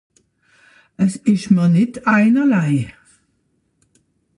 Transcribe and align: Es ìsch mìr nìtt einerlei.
Es 1.03 1.13
ìsch 1.31 1.49
mìr 1.55 1.69
nìtt 1.73 1.95
einerlei. 2.13 2.73